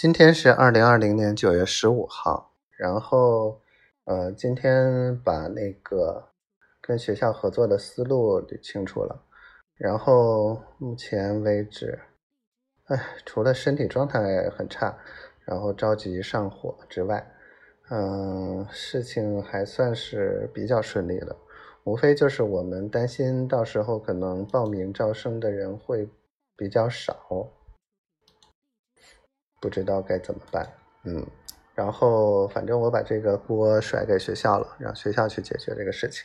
[0.00, 3.60] 今天是二零二零年九月十五号，然后，
[4.06, 6.30] 呃，今天把那个
[6.80, 9.22] 跟学校合作的思路捋清楚了，
[9.76, 12.00] 然后目前为止，
[12.86, 14.96] 哎，除了身体状态很差，
[15.44, 17.30] 然后着急上火之外，
[17.90, 21.36] 嗯，事情还算是比较顺利的，
[21.84, 26.08] 无非就是我们担心到时候可能报名招生的人会
[26.56, 27.46] 比较少。
[29.60, 30.66] 不知道该怎么办，
[31.04, 31.26] 嗯，
[31.74, 36.24] 然后反正我把这个锅甩给学校了，让学校去解决这个事情。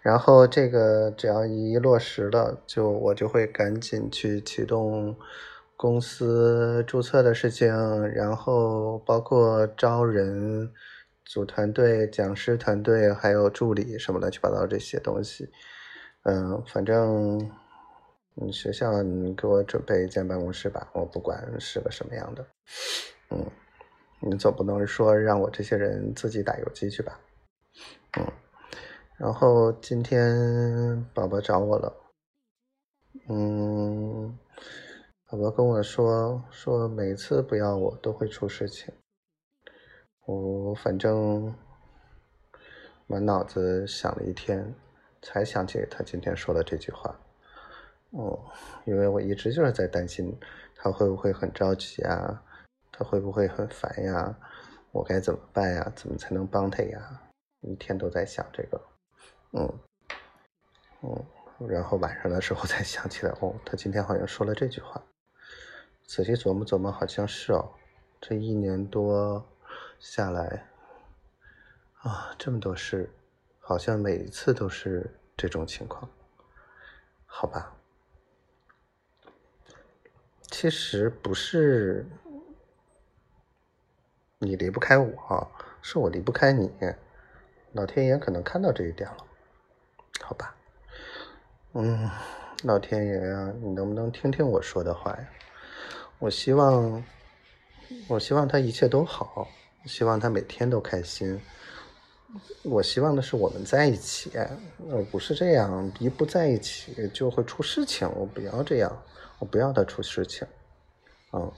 [0.00, 5.16] 然后这个只要一落实了，就我就会赶紧去启动
[5.76, 7.68] 公司注册的事情，
[8.14, 10.70] 然后包括招人、
[11.24, 15.50] 组团队、讲师团队，还有助理什么乱七八糟这些东西。
[16.22, 17.50] 嗯，反正。
[18.40, 22.46] 你学校，你给我准备一间办公室吧，我不管是个什么样的，
[23.28, 23.46] 嗯，
[24.20, 27.20] 你总不能说让我这些人自己打游击去吧，
[28.18, 28.26] 嗯，
[29.18, 31.94] 然后今天宝宝找我了，
[33.28, 34.38] 嗯，
[35.26, 38.92] 宝宝跟我说说每次不要我都会出事情，
[40.24, 41.54] 我反正
[43.06, 44.74] 满脑子想了一天，
[45.20, 47.14] 才想起他今天说的这句话。
[48.10, 48.38] 哦，
[48.84, 50.36] 因为我一直就是在担心
[50.74, 52.42] 他会不会很着急啊，
[52.90, 54.36] 他会不会很烦呀，
[54.90, 55.92] 我该怎么办呀？
[55.94, 57.22] 怎么才能帮他呀？
[57.60, 58.80] 一天都在想这个，
[59.52, 59.78] 嗯，
[61.02, 65.00] 嗯，然后晚上的时候才想起来，哦，他今天好像说了这句话。
[66.06, 67.70] 仔细琢磨琢磨，好像是哦，
[68.20, 69.46] 这一年多
[70.00, 70.66] 下来，
[72.02, 73.08] 啊，这么多事，
[73.60, 76.10] 好像每一次都是这种情况，
[77.26, 77.76] 好吧。
[80.60, 82.04] 其实不是
[84.40, 86.70] 你离不开我，是我离不开你。
[87.72, 89.24] 老天爷可能看到这一点了，
[90.20, 90.54] 好吧？
[91.72, 92.10] 嗯，
[92.64, 95.28] 老天爷呀，你能不能听听我说的话呀？
[96.18, 97.02] 我希望，
[98.06, 99.48] 我希望他一切都好，
[99.86, 101.40] 希望他每天都开心。
[102.64, 104.30] 我希望的是我们在一起，
[104.90, 108.06] 而不是这样，一不在一起就会出事情。
[108.14, 109.02] 我不要这样。
[109.38, 110.46] 我不要他出事情，
[111.32, 111.52] 嗯，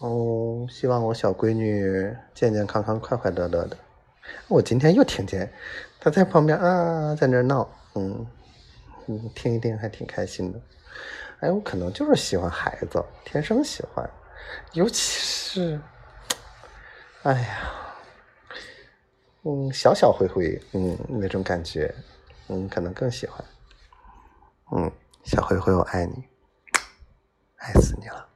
[0.00, 3.76] 哦，希望我小闺女健健康康、快快乐乐的。
[4.48, 5.50] 我今天又听见
[5.98, 8.26] 她在旁边啊，在那闹，嗯，
[9.06, 10.60] 嗯，听一听还挺开心的。
[11.40, 14.08] 哎，我可能就是喜欢孩子，天生喜欢，
[14.72, 15.80] 尤其是，
[17.22, 17.72] 哎呀，
[19.44, 21.94] 嗯，小小灰灰，嗯，那种感觉，
[22.48, 23.42] 嗯，可能更喜欢。
[24.72, 24.90] 嗯，
[25.24, 26.24] 小灰灰，我爱你。
[27.56, 28.28] 爱死你了。